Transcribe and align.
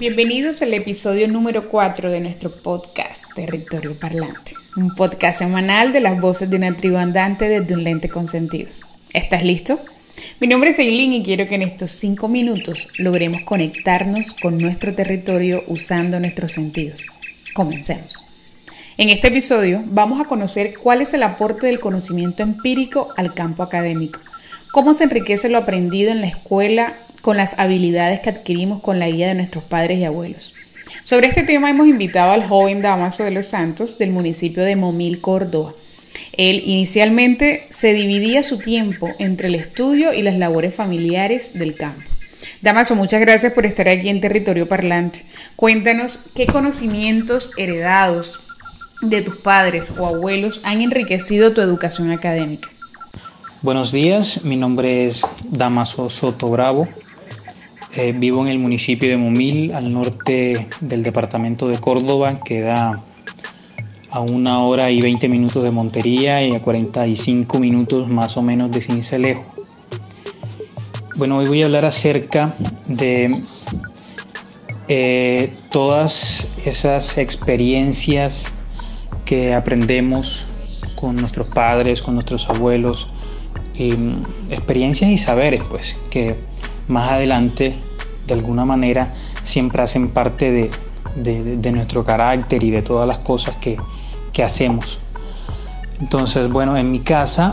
Bienvenidos 0.00 0.60
al 0.60 0.74
episodio 0.74 1.28
número 1.28 1.68
4 1.68 2.10
de 2.10 2.18
nuestro 2.18 2.50
podcast 2.50 3.32
Territorio 3.32 3.94
Parlante, 3.94 4.52
un 4.76 4.92
podcast 4.96 5.38
semanal 5.38 5.92
de 5.92 6.00
las 6.00 6.20
voces 6.20 6.50
de 6.50 6.56
una 6.56 6.74
tribu 6.76 6.96
andante 6.96 7.48
desde 7.48 7.74
un 7.74 7.84
lente 7.84 8.08
con 8.08 8.26
sentidos. 8.26 8.82
¿Estás 9.12 9.44
listo? 9.44 9.78
Mi 10.40 10.48
nombre 10.48 10.70
es 10.70 10.80
Eileen 10.80 11.12
y 11.12 11.22
quiero 11.22 11.46
que 11.46 11.54
en 11.54 11.62
estos 11.62 11.92
5 11.92 12.26
minutos 12.26 12.88
logremos 12.98 13.42
conectarnos 13.42 14.32
con 14.32 14.58
nuestro 14.58 14.92
territorio 14.96 15.62
usando 15.68 16.18
nuestros 16.18 16.50
sentidos. 16.50 17.00
Comencemos. 17.54 18.26
En 18.98 19.10
este 19.10 19.28
episodio 19.28 19.80
vamos 19.86 20.20
a 20.20 20.24
conocer 20.24 20.74
cuál 20.74 21.02
es 21.02 21.14
el 21.14 21.22
aporte 21.22 21.68
del 21.68 21.78
conocimiento 21.78 22.42
empírico 22.42 23.10
al 23.16 23.32
campo 23.32 23.62
académico, 23.62 24.18
cómo 24.72 24.92
se 24.92 25.04
enriquece 25.04 25.48
lo 25.48 25.58
aprendido 25.58 26.10
en 26.10 26.20
la 26.20 26.26
escuela 26.26 26.94
con 27.24 27.38
las 27.38 27.58
habilidades 27.58 28.20
que 28.20 28.28
adquirimos 28.28 28.82
con 28.82 28.98
la 28.98 29.08
guía 29.08 29.28
de 29.28 29.34
nuestros 29.34 29.64
padres 29.64 29.98
y 29.98 30.04
abuelos. 30.04 30.52
Sobre 31.04 31.26
este 31.26 31.42
tema 31.42 31.70
hemos 31.70 31.88
invitado 31.88 32.32
al 32.32 32.46
joven 32.46 32.82
Damaso 32.82 33.24
de 33.24 33.30
los 33.30 33.46
Santos 33.46 33.96
del 33.96 34.10
municipio 34.10 34.62
de 34.62 34.76
Momil, 34.76 35.22
Córdoba. 35.22 35.72
Él 36.36 36.62
inicialmente 36.66 37.66
se 37.70 37.94
dividía 37.94 38.42
su 38.42 38.58
tiempo 38.58 39.08
entre 39.18 39.48
el 39.48 39.54
estudio 39.54 40.12
y 40.12 40.20
las 40.20 40.36
labores 40.36 40.74
familiares 40.74 41.58
del 41.58 41.76
campo. 41.76 42.02
Damaso, 42.60 42.94
muchas 42.94 43.22
gracias 43.22 43.54
por 43.54 43.64
estar 43.64 43.88
aquí 43.88 44.10
en 44.10 44.20
Territorio 44.20 44.68
Parlante. 44.68 45.24
Cuéntanos 45.56 46.26
qué 46.34 46.44
conocimientos 46.44 47.52
heredados 47.56 48.38
de 49.00 49.22
tus 49.22 49.36
padres 49.36 49.94
o 49.96 50.06
abuelos 50.06 50.60
han 50.62 50.82
enriquecido 50.82 51.54
tu 51.54 51.62
educación 51.62 52.10
académica. 52.10 52.68
Buenos 53.62 53.92
días, 53.92 54.44
mi 54.44 54.56
nombre 54.56 55.06
es 55.06 55.22
Damaso 55.48 56.10
Soto 56.10 56.50
Bravo, 56.50 56.86
eh, 57.96 58.12
vivo 58.12 58.42
en 58.42 58.48
el 58.48 58.58
municipio 58.58 59.08
de 59.08 59.16
Momil, 59.16 59.72
al 59.72 59.92
norte 59.92 60.66
del 60.80 61.02
departamento 61.02 61.68
de 61.68 61.78
Córdoba, 61.78 62.40
que 62.44 62.60
da 62.60 63.02
a 64.10 64.20
una 64.20 64.60
hora 64.60 64.90
y 64.90 65.00
20 65.00 65.28
minutos 65.28 65.62
de 65.62 65.70
Montería 65.70 66.44
y 66.44 66.54
a 66.54 66.60
45 66.60 67.58
minutos 67.58 68.08
más 68.08 68.36
o 68.36 68.42
menos 68.42 68.72
de 68.72 68.80
Cincelejo. 68.80 69.44
Bueno, 71.16 71.38
hoy 71.38 71.46
voy 71.46 71.62
a 71.62 71.66
hablar 71.66 71.84
acerca 71.84 72.54
de 72.88 73.42
eh, 74.88 75.52
todas 75.70 76.66
esas 76.66 77.16
experiencias 77.16 78.46
que 79.24 79.54
aprendemos 79.54 80.48
con 80.96 81.14
nuestros 81.14 81.48
padres, 81.48 82.02
con 82.02 82.14
nuestros 82.14 82.50
abuelos, 82.50 83.08
experiencias 84.50 85.10
y 85.10 85.18
saberes, 85.18 85.62
pues, 85.70 85.96
que 86.10 86.34
más 86.88 87.10
adelante 87.10 87.74
de 88.26 88.34
alguna 88.34 88.64
manera 88.64 89.14
siempre 89.42 89.82
hacen 89.82 90.08
parte 90.08 90.70
de, 91.16 91.70
nuestro 91.72 92.04
carácter 92.04 92.62
y 92.64 92.70
de 92.70 92.82
todas 92.82 93.06
las 93.06 93.18
cosas 93.18 93.56
que, 93.60 93.78
hacemos. 94.42 94.98
Entonces, 96.00 96.50
bueno, 96.50 96.76
en 96.76 96.90
mi 96.90 97.00
casa 97.00 97.52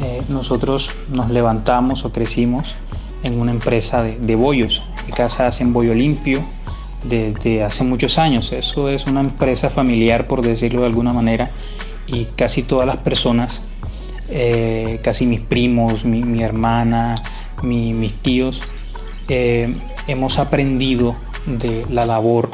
eh, 0.00 0.22
nosotros 0.30 0.92
nos 1.10 1.28
levantamos 1.28 2.06
o 2.06 2.12
crecimos 2.12 2.76
en 3.22 3.40
una 3.40 3.52
empresa 3.52 4.02
de, 4.02 4.36
bollos. 4.36 4.86
En 5.00 5.06
mi 5.06 5.12
casa 5.12 5.46
hacen 5.46 5.72
bollo 5.72 5.94
limpio 5.94 6.42
desde 7.04 7.62
hace 7.62 7.84
muchos 7.84 8.18
años. 8.18 8.52
Eso 8.52 8.88
es 8.88 9.06
una 9.06 9.20
empresa 9.20 9.70
familiar, 9.70 10.24
por 10.26 10.42
decirlo 10.42 10.80
de 10.80 10.86
alguna 10.86 11.12
manera, 11.12 11.50
y 12.06 12.24
casi 12.24 12.62
todas 12.62 12.86
las 12.86 12.96
personas, 12.96 13.62
eh, 14.28 15.00
casi 15.02 15.26
mis 15.26 15.40
primos, 15.40 16.04
mi, 16.04 16.42
hermana, 16.42 17.22
mis 17.62 18.14
tíos, 18.14 18.62
eh, 19.28 19.74
hemos 20.06 20.38
aprendido 20.38 21.14
de 21.46 21.84
la 21.90 22.06
labor 22.06 22.50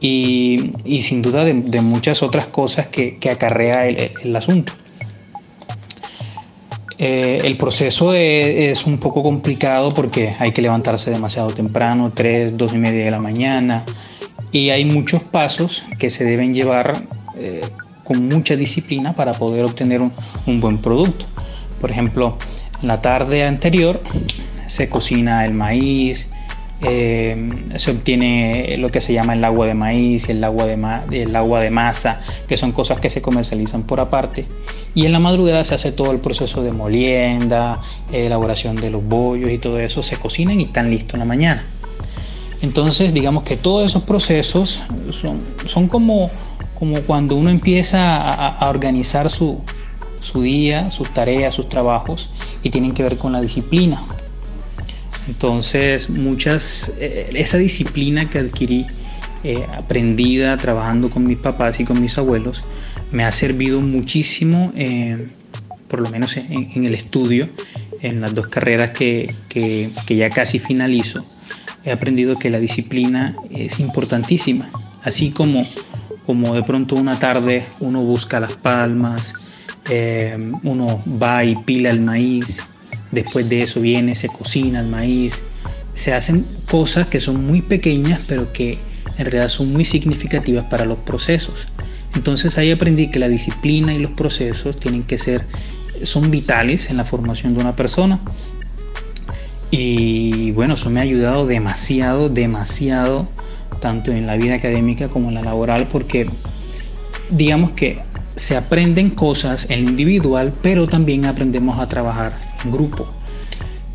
y, 0.00 0.72
sin 1.00 1.22
duda 1.22 1.44
de, 1.44 1.80
muchas 1.80 2.22
otras 2.22 2.46
cosas 2.46 2.88
que, 2.88 3.18
acarrea 3.30 3.86
el, 3.88 4.36
asunto. 4.36 4.72
Eh, 6.98 7.40
el 7.44 7.56
proceso 7.56 8.12
es, 8.14 8.86
un 8.86 8.98
poco 8.98 9.22
complicado 9.22 9.94
porque 9.94 10.34
hay 10.38 10.52
que 10.52 10.62
levantarse 10.62 11.10
demasiado 11.10 11.50
temprano, 11.50 12.12
3, 12.14 12.56
2 12.56 12.74
y 12.74 12.78
media 12.78 13.04
de 13.04 13.10
la 13.10 13.20
mañana, 13.20 13.84
y 14.52 14.70
hay 14.70 14.84
muchos 14.84 15.22
pasos 15.22 15.84
que 15.98 16.10
se 16.10 16.24
deben 16.24 16.54
llevar 16.54 17.02
eh, 17.36 17.62
con 18.04 18.28
mucha 18.28 18.54
disciplina 18.54 19.14
para 19.14 19.32
poder 19.32 19.64
obtener 19.64 20.00
un, 20.00 20.60
buen 20.60 20.78
producto. 20.78 21.24
Por 21.80 21.90
ejemplo, 21.90 22.36
la 22.84 23.00
tarde 23.02 23.44
anterior 23.44 24.00
se 24.66 24.88
cocina 24.88 25.44
el 25.44 25.52
maíz, 25.52 26.30
eh, 26.86 27.50
se 27.76 27.92
obtiene 27.92 28.76
lo 28.78 28.90
que 28.90 29.00
se 29.00 29.12
llama 29.12 29.32
el 29.32 29.44
agua 29.44 29.66
de 29.66 29.74
maíz 29.74 30.28
el 30.28 30.44
agua 30.44 30.66
de, 30.66 31.22
el 31.22 31.34
agua 31.34 31.60
de 31.60 31.70
masa, 31.70 32.20
que 32.46 32.56
son 32.56 32.72
cosas 32.72 32.98
que 32.98 33.10
se 33.10 33.22
comercializan 33.22 33.84
por 33.84 34.00
aparte. 34.00 34.46
Y 34.94 35.06
en 35.06 35.12
la 35.12 35.18
madrugada 35.18 35.64
se 35.64 35.74
hace 35.74 35.92
todo 35.92 36.12
el 36.12 36.18
proceso 36.18 36.62
de 36.62 36.72
molienda, 36.72 37.80
elaboración 38.12 38.76
de 38.76 38.90
los 38.90 39.04
bollos 39.04 39.50
y 39.50 39.58
todo 39.58 39.78
eso, 39.80 40.02
se 40.02 40.16
cocinan 40.16 40.60
y 40.60 40.64
están 40.64 40.90
listos 40.90 41.14
en 41.14 41.20
la 41.20 41.26
mañana. 41.26 41.64
Entonces, 42.60 43.12
digamos 43.12 43.44
que 43.44 43.56
todos 43.56 43.86
esos 43.86 44.02
procesos 44.02 44.80
son, 45.66 45.88
como, 45.88 46.30
cuando 47.06 47.36
uno 47.36 47.50
empieza 47.50 48.46
a, 48.48 48.68
organizar 48.70 49.30
su 49.30 49.62
día, 50.34 50.90
sus 50.90 51.12
tareas, 51.12 51.54
sus 51.54 51.68
trabajos 51.68 52.30
y 52.64 52.70
tienen 52.70 52.92
que 52.92 53.04
ver 53.04 53.16
con 53.16 53.32
la 53.32 53.40
disciplina. 53.40 54.02
Entonces, 55.28 56.10
muchas, 56.10 56.92
eh, 56.98 57.30
esa 57.34 57.58
disciplina 57.58 58.28
que 58.28 58.38
adquirí 58.38 58.86
eh, 59.44 59.64
aprendida 59.76 60.56
trabajando 60.56 61.10
con 61.10 61.24
mis 61.24 61.38
papás 61.38 61.78
y 61.78 61.84
con 61.84 62.00
mis 62.00 62.18
abuelos, 62.18 62.62
me 63.12 63.24
ha 63.24 63.32
servido 63.32 63.80
muchísimo, 63.80 64.72
eh, 64.74 65.28
por 65.88 66.00
lo 66.00 66.10
menos 66.10 66.36
en, 66.36 66.84
el 66.84 66.94
estudio, 66.94 67.48
en 68.00 68.20
las 68.20 68.34
dos 68.34 68.48
carreras 68.48 68.90
que, 68.90 69.34
que, 69.48 69.92
ya 70.08 70.30
casi 70.30 70.58
finalizo. 70.58 71.24
He 71.84 71.92
aprendido 71.92 72.38
que 72.38 72.50
la 72.50 72.58
disciplina 72.58 73.36
es 73.50 73.80
importantísima, 73.80 74.70
así 75.02 75.30
como, 75.30 75.66
como 76.24 76.54
de 76.54 76.62
pronto 76.62 76.96
una 76.96 77.18
tarde 77.18 77.64
uno 77.80 78.00
busca 78.02 78.40
las 78.40 78.54
palmas, 78.54 79.34
uno 80.62 81.02
va 81.06 81.44
y 81.44 81.56
pila 81.56 81.90
el 81.90 82.00
maíz, 82.00 82.60
Después 83.14 83.48
de 83.48 83.62
eso 83.62 83.80
viene, 83.80 84.16
se 84.16 84.28
cocina 84.28 84.80
el 84.80 84.88
maíz. 84.88 85.42
Se 85.94 86.12
hacen 86.12 86.44
cosas 86.68 87.06
que 87.06 87.20
son 87.20 87.46
muy 87.46 87.62
pequeñas, 87.62 88.20
pero 88.26 88.52
que 88.52 88.78
en 89.16 89.24
realidad 89.26 89.48
son 89.48 89.72
muy 89.72 89.84
significativas 89.84 90.64
para 90.64 90.84
los 90.84 90.98
procesos. 90.98 91.68
Entonces 92.16 92.58
ahí 92.58 92.72
aprendí 92.72 93.10
que 93.10 93.20
la 93.20 93.28
disciplina 93.28 93.94
y 93.94 93.98
los 93.98 94.10
procesos 94.10 94.78
tienen 94.78 95.04
que 95.04 95.18
ser, 95.18 95.46
son 96.02 96.30
vitales 96.30 96.90
en 96.90 96.96
la 96.96 97.04
formación 97.04 97.54
de 97.54 97.60
una 97.60 97.76
persona. 97.76 98.18
Y 99.70 100.50
bueno, 100.52 100.74
eso 100.74 100.90
me 100.90 100.98
ha 100.98 101.04
ayudado 101.04 101.46
demasiado, 101.46 102.28
demasiado, 102.28 103.28
tanto 103.80 104.10
en 104.10 104.26
la 104.26 104.36
vida 104.36 104.54
académica 104.54 105.08
como 105.08 105.28
en 105.28 105.34
la 105.34 105.42
laboral, 105.42 105.86
porque 105.86 106.28
digamos 107.30 107.72
que 107.72 107.98
se 108.36 108.56
aprenden 108.56 109.10
cosas 109.10 109.66
en 109.70 109.86
individual, 109.88 110.52
pero 110.62 110.86
también 110.86 111.24
aprendemos 111.26 111.78
a 111.78 111.88
trabajar 111.88 112.38
en 112.64 112.72
grupo. 112.72 113.06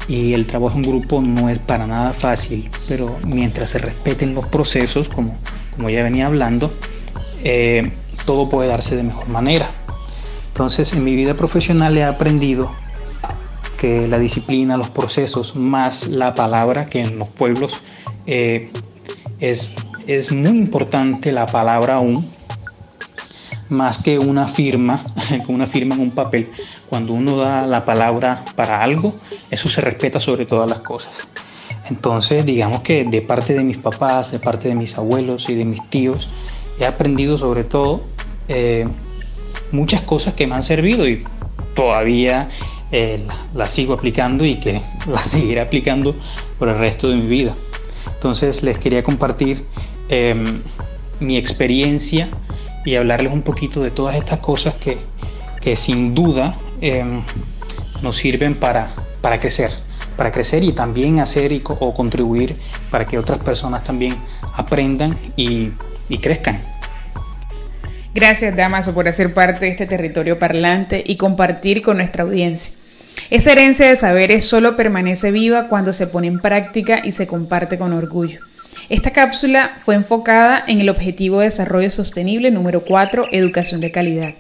Y 0.08 0.34
el 0.34 0.48
trabajo 0.48 0.78
en 0.78 0.84
grupo 0.84 1.22
no 1.22 1.50
es 1.50 1.60
para 1.60 1.86
nada 1.86 2.14
fácil, 2.14 2.70
pero 2.88 3.18
mientras 3.28 3.72
se 3.72 3.80
respeten 3.80 4.34
los 4.34 4.48
procesos, 4.48 5.10
como, 5.10 5.38
como 5.76 5.90
ya 5.90 6.04
venía 6.04 6.26
hablando, 6.26 6.72
eh, 7.44 7.92
todo 8.26 8.50
puede 8.50 8.70
darse 8.70 8.96
de 8.96 9.04
mejor 9.04 9.30
manera. 9.30 9.70
Entonces, 10.48 10.94
en 10.94 11.04
mi 11.04 11.16
vida 11.16 11.36
profesional 11.36 11.98
he 11.98 12.04
aprendido 12.04 12.72
que 13.78 14.08
la 14.08 14.20
disciplina, 14.20 14.78
los 14.78 14.90
procesos, 14.90 15.56
más 15.56 16.08
la 16.08 16.36
palabra, 16.36 16.86
que 16.88 17.00
en 17.00 17.18
los 17.18 17.30
pueblos 17.30 17.82
eh, 18.26 18.72
es, 19.40 19.72
es 20.08 20.32
muy 20.32 20.58
importante 20.58 21.32
la 21.32 21.46
palabra 21.46 21.96
aún, 21.96 22.28
más 23.70 24.00
que 24.00 24.20
una 24.20 24.48
firma, 24.48 25.04
una 25.48 25.68
firma 25.68 25.96
en 25.96 26.02
un 26.02 26.12
papel. 26.12 26.50
Cuando 26.90 27.14
uno 27.14 27.38
da 27.38 27.66
la 27.66 27.86
palabra 27.86 28.44
para 28.56 28.82
algo, 28.84 29.16
eso 29.50 29.70
se 29.70 29.82
respeta 29.82 30.20
sobre 30.20 30.46
todas 30.46 30.70
las 30.70 30.80
cosas. 30.80 31.28
Entonces, 31.90 32.46
digamos 32.46 32.82
que 32.82 33.04
de 33.04 33.22
parte 33.22 33.54
de 33.54 33.64
mis 33.64 33.78
papás, 33.78 34.32
de 34.32 34.40
parte 34.40 34.68
de 34.68 34.76
mis 34.76 34.98
abuelos 34.98 35.50
y 35.50 35.56
de 35.56 35.66
mis 35.66 35.88
tíos, 35.90 36.30
he 36.80 36.86
aprendido 36.86 37.38
sobre 37.38 37.64
todo 37.64 38.02
eh, 38.48 38.88
muchas 39.72 40.02
cosas 40.02 40.34
que 40.34 40.48
me 40.48 40.56
han 40.56 40.64
servido 40.64 41.08
y 41.08 41.24
todavía 41.76 42.50
eh, 42.92 43.26
las 43.54 43.74
sigo 43.74 43.94
aplicando 43.94 44.46
y 44.46 44.56
que 44.56 44.82
las 45.08 45.28
seguiré 45.28 45.62
aplicando 45.62 46.16
por 46.58 46.70
el 46.70 46.78
resto 46.78 47.10
de 47.10 47.18
mi 47.18 47.28
vida. 47.28 47.54
Entonces, 48.14 48.64
les 48.64 48.78
quería 48.78 49.04
compartir 49.04 49.66
eh, 50.10 50.36
mi 51.20 51.38
experiencia 51.38 52.30
y 52.86 52.96
hablarles 52.96 53.34
un 53.34 53.42
poquito 53.42 53.82
de 53.82 53.92
todas 53.92 54.16
estas 54.16 54.40
cosas 54.40 54.76
que, 54.76 54.98
que 55.62 55.76
sin 55.76 56.16
duda 56.16 56.58
em, 56.82 57.22
nos 58.02 58.18
sirven 58.18 58.56
para, 58.56 58.90
para 59.22 59.40
crecer, 59.40 59.72
para 60.16 60.32
crecer 60.32 60.64
y 60.64 60.72
también 60.72 61.20
hacer 61.20 61.52
y, 61.52 61.62
o 61.66 61.94
contribuir 61.94 62.56
para 62.90 63.06
que 63.06 63.18
otras 63.18 63.40
personas 63.40 63.84
también 63.84 64.16
aprendan 64.56 65.18
y, 65.36 65.72
y 66.08 66.18
crezcan. 66.18 66.62
Gracias 68.14 68.56
Damaso 68.56 68.94
por 68.94 69.08
hacer 69.08 69.34
parte 69.34 69.66
de 69.66 69.72
este 69.72 69.86
territorio 69.86 70.40
parlante 70.40 71.04
y 71.06 71.16
compartir 71.16 71.82
con 71.82 71.98
nuestra 71.98 72.24
audiencia. 72.24 72.74
Esa 73.30 73.52
herencia 73.52 73.88
de 73.88 73.96
saberes 73.96 74.46
solo 74.46 74.76
permanece 74.76 75.32
viva 75.32 75.68
cuando 75.68 75.94
se 75.94 76.08
pone 76.08 76.28
en 76.28 76.40
práctica 76.40 77.02
y 77.04 77.12
se 77.12 77.28
comparte 77.28 77.78
con 77.78 77.94
orgullo. 77.94 78.40
Esta 78.90 79.12
cápsula 79.12 79.76
fue 79.78 79.94
enfocada 79.94 80.64
en 80.66 80.82
el 80.82 80.90
Objetivo 80.90 81.40
de 81.40 81.46
Desarrollo 81.46 81.92
Sostenible 81.92 82.50
número 82.50 82.84
4, 82.84 83.28
Educación 83.32 83.82
de 83.82 83.92
Calidad. 83.92 84.34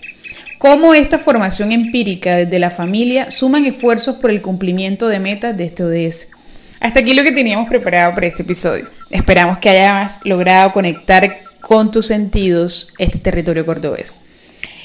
Cómo 0.57 0.95
esta 0.95 1.19
formación 1.19 1.71
empírica 1.71 2.35
desde 2.35 2.57
la 2.57 2.71
familia 2.71 3.29
suman 3.29 3.67
esfuerzos 3.67 4.15
por 4.15 4.31
el 4.31 4.41
cumplimiento 4.41 5.07
de 5.07 5.19
metas 5.19 5.55
de 5.55 5.65
este 5.65 5.83
ODS. 5.83 6.29
Hasta 6.79 7.01
aquí 7.01 7.13
lo 7.13 7.21
que 7.21 7.31
teníamos 7.31 7.69
preparado 7.69 8.15
para 8.15 8.25
este 8.25 8.41
episodio. 8.41 8.87
Esperamos 9.11 9.59
que 9.59 9.69
hayas 9.69 10.19
logrado 10.25 10.73
conectar 10.73 11.41
con 11.61 11.91
tus 11.91 12.07
sentidos 12.07 12.95
este 12.97 13.19
territorio 13.19 13.67
cordobés. 13.67 14.25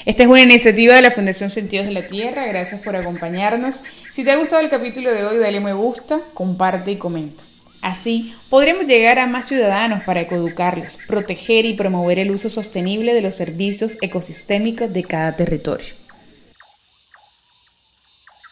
Esta 0.05 0.21
es 0.21 0.29
una 0.29 0.43
iniciativa 0.43 0.93
de 0.93 1.01
la 1.01 1.09
Fundación 1.09 1.49
Sentidos 1.49 1.87
de 1.87 1.91
la 1.91 2.03
Tierra. 2.03 2.45
Gracias 2.45 2.81
por 2.81 2.95
acompañarnos. 2.95 3.81
Si 4.11 4.23
te 4.23 4.29
ha 4.29 4.35
gustado 4.35 4.61
el 4.61 4.69
capítulo 4.69 5.11
de 5.11 5.25
hoy, 5.25 5.39
dale 5.39 5.59
me 5.59 5.73
gusta, 5.73 6.19
comparte 6.35 6.91
y 6.91 6.97
comenta. 6.97 7.44
Así 7.85 8.33
podremos 8.49 8.87
llegar 8.87 9.19
a 9.19 9.27
más 9.27 9.45
ciudadanos 9.45 10.01
para 10.01 10.21
ecoeducarlos, 10.21 10.97
proteger 11.05 11.67
y 11.67 11.75
promover 11.75 12.17
el 12.17 12.31
uso 12.31 12.49
sostenible 12.49 13.13
de 13.13 13.21
los 13.21 13.35
servicios 13.35 13.99
ecosistémicos 14.01 14.91
de 14.91 15.03
cada 15.03 15.35
territorio. 15.35 15.93